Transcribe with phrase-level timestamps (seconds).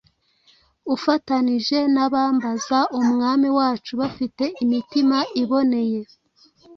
[0.95, 5.99] ufatanije n’abambaza Umwami wacu bafite imitima iboneye.